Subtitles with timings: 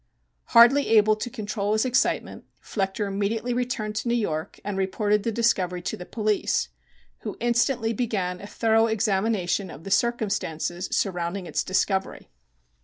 [0.45, 5.31] Hardly able to control his excitement Flechter immediately returned to New York and reported the
[5.31, 6.69] discovery to the police,
[7.19, 12.31] who instantly began a thorough examination of the circumstances surrounding its discovery.